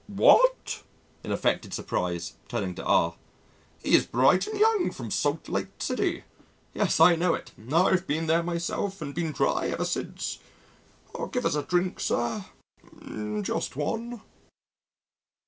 [0.07, 0.81] "What!"
[1.23, 3.13] in affected surprise, turning to R,
[3.83, 6.23] "he's Brigham Young from Salt Lake City.
[6.73, 10.39] Yes I know it I've been there myself and been dry ever since.
[11.31, 12.45] Give us a drink, sir
[13.43, 14.21] just one."